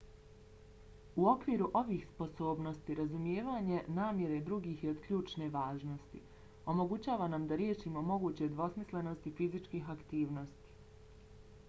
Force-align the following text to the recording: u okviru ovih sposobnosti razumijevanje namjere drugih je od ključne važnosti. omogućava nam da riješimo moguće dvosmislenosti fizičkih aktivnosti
u 1.15 1.25
okviru 1.31 1.65
ovih 1.79 2.05
sposobnosti 2.13 2.95
razumijevanje 2.99 3.81
namjere 3.97 4.39
drugih 4.47 4.81
je 4.85 4.93
od 4.95 5.03
ključne 5.03 5.49
važnosti. 5.59 6.21
omogućava 6.75 7.27
nam 7.35 7.47
da 7.51 7.59
riješimo 7.63 8.05
moguće 8.13 8.47
dvosmislenosti 8.55 9.35
fizičkih 9.41 9.93
aktivnosti 10.01 10.79